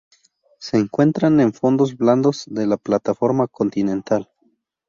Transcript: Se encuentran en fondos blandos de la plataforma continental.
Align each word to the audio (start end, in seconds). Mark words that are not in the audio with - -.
Se 0.57 0.77
encuentran 0.77 1.39
en 1.41 1.53
fondos 1.53 1.95
blandos 1.95 2.45
de 2.47 2.65
la 2.65 2.77
plataforma 2.77 3.45
continental. 3.45 4.31